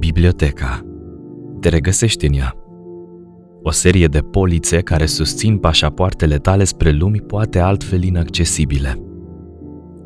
[0.00, 0.80] Biblioteca.
[1.60, 2.54] Te regăsești în ea.
[3.62, 8.96] O serie de polițe care susțin pașapoartele tale spre lumi poate altfel inaccesibile.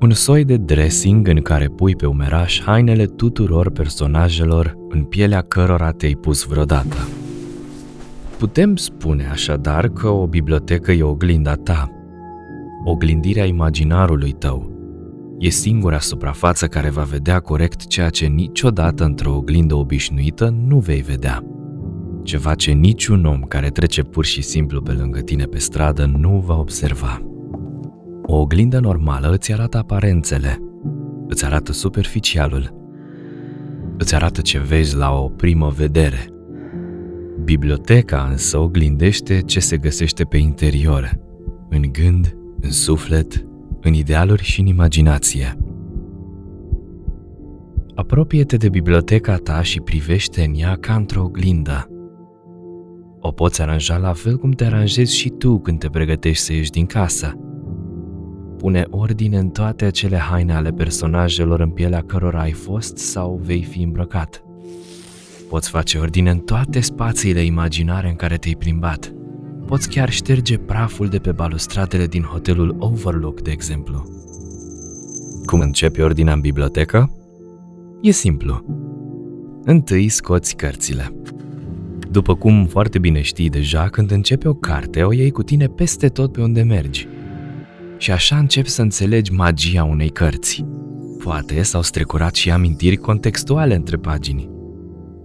[0.00, 5.90] Un soi de dressing în care pui pe umeraș hainele tuturor personajelor în pielea cărora
[5.90, 7.08] te-ai pus vreodată.
[8.38, 11.90] Putem spune așadar că o bibliotecă e oglinda ta,
[12.84, 14.73] oglindirea imaginarului tău.
[15.44, 21.00] E singura suprafață care va vedea corect ceea ce niciodată într-o oglindă obișnuită nu vei
[21.00, 21.44] vedea.
[22.22, 26.42] Ceva ce niciun om care trece pur și simplu pe lângă tine pe stradă nu
[26.46, 27.22] va observa.
[28.22, 30.58] O oglindă normală îți arată aparențele,
[31.28, 32.74] îți arată superficialul,
[33.98, 36.26] îți arată ce vezi la o primă vedere.
[37.44, 41.18] Biblioteca însă oglindește ce se găsește pe interior,
[41.68, 43.44] în gând, în suflet,
[43.84, 45.58] în idealuri și în imaginație.
[47.94, 51.88] Apropie-te de biblioteca ta și privește în ea ca într-o oglindă.
[53.20, 56.70] O poți aranja la fel cum te aranjezi și tu când te pregătești să ieși
[56.70, 57.38] din casă.
[58.56, 63.62] Pune ordine în toate acele haine ale personajelor în pielea cărora ai fost sau vei
[63.62, 64.44] fi îmbrăcat.
[65.48, 69.14] Poți face ordine în toate spațiile imaginare în care te-ai plimbat.
[69.66, 74.22] Poți chiar șterge praful de pe balustradele din hotelul Overlook, de exemplu.
[75.46, 77.10] Cum începi ordinea în bibliotecă?
[78.00, 78.64] E simplu.
[79.64, 81.14] Întâi scoți cărțile.
[82.10, 86.08] După cum foarte bine știi deja, când începi o carte, o iei cu tine peste
[86.08, 87.08] tot pe unde mergi.
[87.98, 90.64] Și așa începi să înțelegi magia unei cărți.
[91.22, 94.50] Poate s-au strecurat și amintiri contextuale între pagini.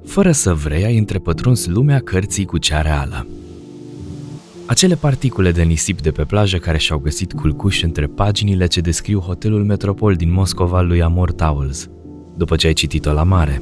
[0.06, 3.28] Fără să vrei, ai întrepătruns lumea cărții cu cea reală.
[4.70, 9.20] Acele particule de nisip de pe plajă care și-au găsit culcuși între paginile ce descriu
[9.20, 11.89] hotelul Metropol din Moscova lui Amor Towels,
[12.38, 13.61] după ce ai citit-o la mare.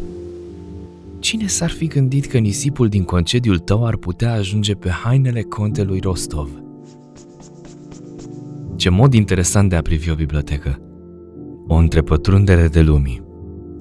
[1.20, 6.00] Cine s-ar fi gândit că nisipul din concediul tău ar putea ajunge pe hainele contelui
[6.00, 6.50] Rostov?
[8.76, 10.82] Ce mod interesant de a privi o bibliotecă.
[11.68, 13.24] O întrepătrundere de lumii.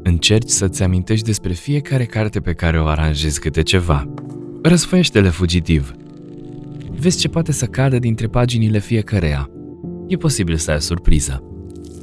[0.02, 4.08] Încerci să-ți amintești despre fiecare carte pe care o aranjezi câte ceva.
[4.62, 5.92] Răsfăiește-le fugitiv–
[6.98, 9.50] Vezi ce poate să cadă dintre paginile fiecăreia.
[10.06, 11.42] E posibil să ai o surpriză.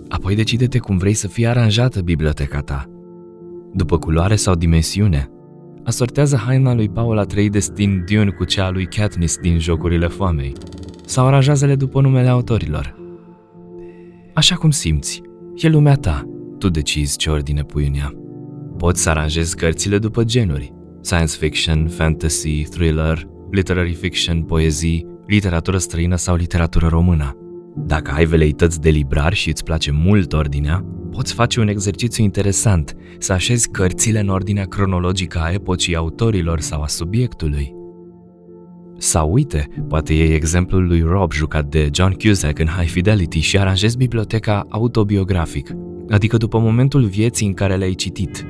[0.07, 2.85] Apoi decide-te cum vrei să fie aranjată biblioteca ta.
[3.73, 5.29] După culoare sau dimensiune.
[5.83, 10.53] Asortează haina lui Paul Atreides din Dune cu cea a lui Katniss din Jocurile Foamei.
[11.05, 12.95] Sau aranjează-le după numele autorilor.
[14.33, 15.21] Așa cum simți.
[15.55, 16.27] E lumea ta.
[16.59, 18.13] Tu decizi ce ordine pui în ea.
[18.77, 20.73] Poți să aranjezi cărțile după genuri.
[21.01, 27.37] Science fiction, fantasy, thriller, literary fiction, poezii, literatură străină sau literatură română.
[27.75, 32.95] Dacă ai veleități de librar și îți place mult ordinea, poți face un exercițiu interesant,
[33.17, 37.73] să așezi cărțile în ordinea cronologică a epocii autorilor sau a subiectului.
[38.97, 43.57] Sau uite, poate iei exemplul lui Rob jucat de John Cusack în High Fidelity și
[43.57, 45.71] aranjezi biblioteca autobiografic,
[46.09, 48.45] adică după momentul vieții în care le-ai citit,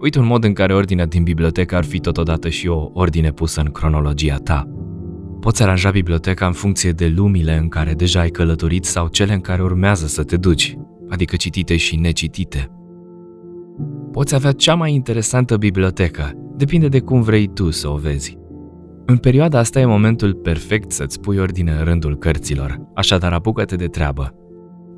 [0.00, 3.60] Uite un mod în care ordinea din bibliotecă ar fi totodată și o ordine pusă
[3.60, 4.70] în cronologia ta.
[5.40, 9.40] Poți aranja biblioteca în funcție de lumile în care deja ai călătorit sau cele în
[9.40, 10.76] care urmează să te duci,
[11.08, 12.70] adică citite și necitite.
[14.12, 18.38] Poți avea cea mai interesantă bibliotecă, depinde de cum vrei tu să o vezi.
[19.06, 23.86] În perioada asta e momentul perfect să-ți pui ordine în rândul cărților, așadar apucă-te de
[23.86, 24.34] treabă.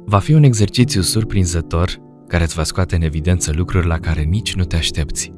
[0.05, 4.55] Va fi un exercițiu surprinzător care îți va scoate în evidență lucruri la care nici
[4.55, 5.33] nu te aștepți.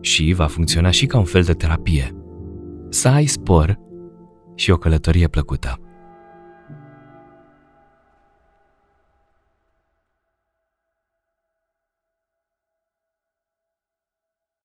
[0.00, 2.16] Și va funcționa și ca un fel de terapie.
[2.88, 3.78] Să ai spor
[4.54, 5.80] și o călătorie plăcută.